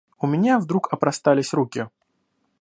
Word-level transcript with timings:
У 0.17 0.25
меня 0.25 0.57
вдруг 0.57 0.91
опростались 0.91 1.53
руки. 1.53 1.87